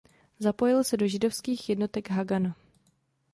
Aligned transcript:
Zapojil 0.39 0.83
se 0.83 0.97
do 0.97 1.07
židovských 1.07 1.69
jednotek 1.69 2.09
Hagana. 2.09 2.55